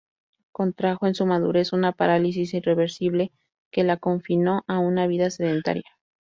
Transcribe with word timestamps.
Contrajo 0.51 1.05
en 1.05 1.13
su 1.13 1.27
madurez 1.27 1.73
una 1.73 1.91
parálisis 1.91 2.55
irreversible 2.55 3.31
que 3.71 3.83
la 3.83 3.97
confinó 3.97 4.63
a 4.67 4.79
una 4.79 5.05
vida 5.05 5.29
sedentaria. 5.29 5.91